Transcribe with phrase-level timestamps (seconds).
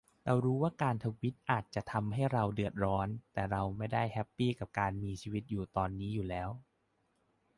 [0.25, 6.49] เรารู้ว่าการทวิตนี้อาจจะทำให้เราเดือดร้อน แต่เราก็ไม่ได้แฮปปี้กับการมีชีวิตอยู่ตอนนี้อยู่แล้ว